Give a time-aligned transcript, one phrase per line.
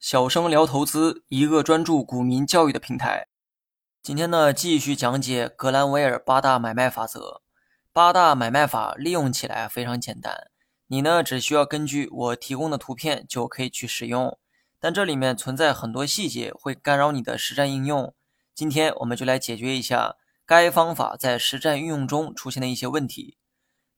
[0.00, 3.28] 小生聊投资，一个专注股民教育的平台。
[4.02, 7.42] 今天呢，继续讲解格兰维尔八大买卖法则。
[7.92, 10.46] 八大买卖法利用起来非常简单，
[10.86, 14.38] 你呢只需要根据我提供的图片就可以去使用。
[14.78, 18.14] 但这里面存在很多细节，会干扰你的实战应用。
[18.54, 23.36] 今天我们就来解决一下该方法在实战运用中出现的一些问题。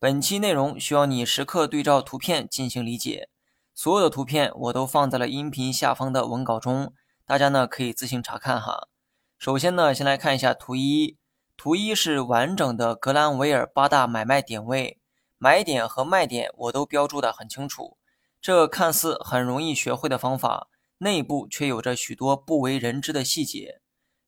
[0.00, 3.28] 本期内容需要你时刻对照图片进行理解。
[3.74, 6.92] 所有的图片我都放在了音频下方的文稿中，
[7.26, 8.88] 大家呢可以自行查看哈。
[9.38, 11.16] 首先呢，先来看一下图一，
[11.56, 15.00] 图一是完整的格兰维尔八大买卖点位，
[15.38, 17.96] 买点和卖点我都标注的很清楚。
[18.40, 20.68] 这看似很容易学会的方法，
[20.98, 23.80] 内部却有着许多不为人知的细节。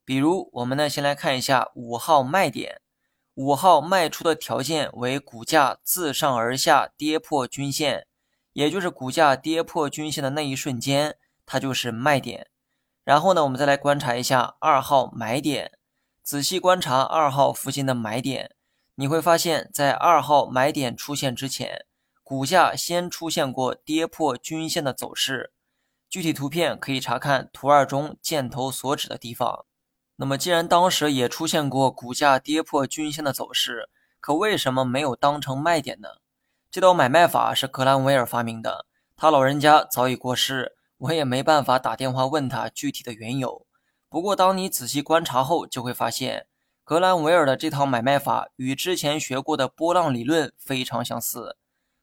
[0.05, 2.81] 比如，我们呢先来看一下五号卖点，
[3.35, 8.07] 五号卖出的条件为股价自上而下跌破均线。
[8.55, 12.49] 也就是股价跌破均线的那一瞬间，它就是卖点。
[13.05, 15.73] 然后呢，我们再来观察一下二号买点，
[16.23, 18.55] 仔细观察二号附近的买点，
[18.95, 21.85] 你会发现在二号买点出现之前，
[22.23, 25.53] 股价先出现过跌破均线的走势。
[26.09, 29.67] 具体图片可以查看图二中箭头所指的地方。
[30.17, 36.09] 那么，既然当时也出现过股价跌破均线的走势，可为什么没有当成卖点呢？
[36.75, 43.65] 这道买卖法是格兰维尔发明的，他老人家早已过世，我也没办法打电话问他具体的缘由。
[44.09, 46.49] 不过，当你仔细观察后，就会发现
[46.83, 51.57] 格兰维尔的这套买卖法与之前学过的波浪理论非常相似。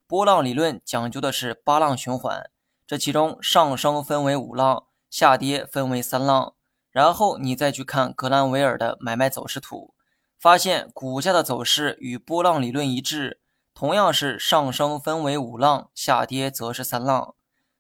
[0.08, 2.50] 波浪理论讲究的是八浪循环，
[2.88, 6.54] 这其中上升分为五浪，下跌分为三浪。
[6.92, 9.94] 然后你再去看格兰维尔的买卖走势图，
[10.40, 13.41] 发现股价的走势与波浪理论一致。
[13.82, 17.34] 同样是上升分为五浪，下跌则是三浪。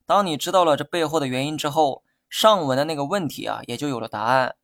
[0.07, 4.55] 当你知道了这背后的原因之后，上文的那个问题啊也就有了答案。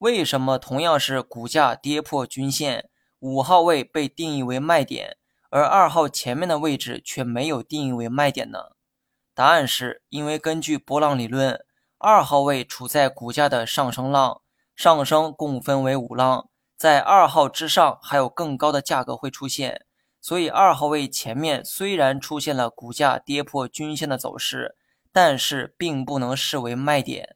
[0.00, 5.16] 为什么同样是股价跌破均线，五号位被定义为卖点，
[5.48, 8.58] 而二号前面的位置却没有定义为卖点呢？
[9.32, 11.64] 答案是因为根据波浪理论，
[11.96, 14.42] 二号位处在股价的上升浪，
[14.76, 19.86] 上升共分为五浪，在二号之上还有更高的价格会出现。
[20.22, 24.76] 所以二号位前面虽然出现了股价跌破均线的走势，
[25.12, 27.34] 但是并不能视为卖点。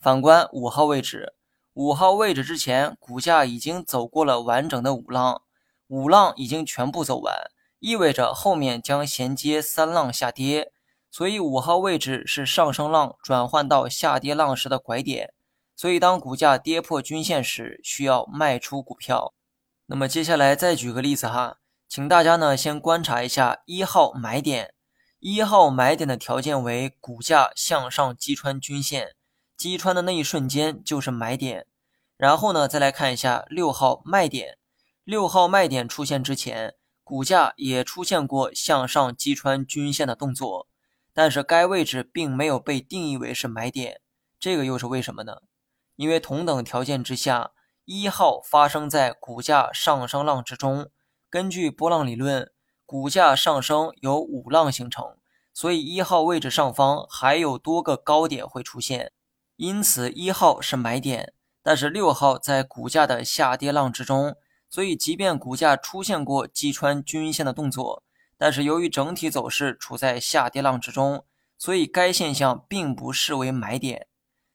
[0.00, 1.34] 反观五号位置，
[1.74, 5.42] 五号位置之前股价已经走过了完整的五浪，
[5.86, 7.32] 五浪已经全部走完，
[7.78, 10.72] 意味着后面将衔接三浪下跌。
[11.12, 15.32] 所以五号位置是上升浪转换到下跌浪时的拐点。
[15.76, 19.32] 所以当股价跌破均线时，需要卖出股票。
[19.86, 21.58] 那么接下来再举个例子哈。
[21.88, 24.74] 请大家呢先观察一下一号买点，
[25.20, 29.14] 一号买点的条件为股价向上击穿均线，
[29.56, 31.66] 击穿的那一瞬间就是买点。
[32.16, 34.58] 然后呢再来看一下六号卖点，
[35.04, 40.66] 六号卖点出现之前，股价也出现过向上击穿均线的动作，
[41.14, 44.00] 但是该位置并没有被定义为是买点，
[44.40, 45.42] 这个又是为什么呢？
[45.94, 47.52] 因为同等条件之下，
[47.84, 50.90] 一号发生在股价上升浪之中。
[51.28, 52.50] 根据波浪理论，
[52.84, 55.16] 股价上升由五浪形成，
[55.52, 59.12] 所以一号位置上方还有多个高点会出现，
[59.56, 61.32] 因此一号是买点。
[61.62, 64.36] 但是六号在股价的下跌浪之中，
[64.70, 68.04] 所以即便股价出现过击穿均线的动作，
[68.38, 71.24] 但是由于整体走势处在下跌浪之中，
[71.58, 74.06] 所以该现象并不视为买点。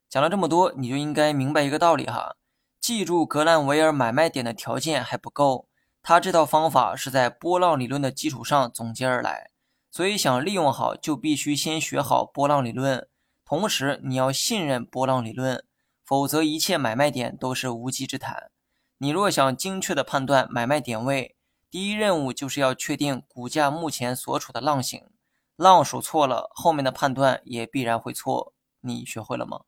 [0.09, 2.37] 讲了这么多，你就应该明白一个道理哈，
[2.79, 5.67] 记住格兰维尔买卖点的条件还不够。
[6.03, 9.51] 他这套方法是在波浪理论的基础上总结而来，
[9.91, 13.07] 所以想利用好，就必须先学好波浪理论，
[13.45, 15.63] 同时你要信任波浪理论，
[16.03, 18.51] 否则一切买卖点都是无稽之谈。
[18.97, 21.35] 你若想精确的判断买卖点位，
[21.69, 25.09] 第一任务就是要确定股价目前所处的浪形，
[25.55, 28.53] 浪数错了，后面的判断也必然会错。
[28.81, 29.61] 你学会了吗？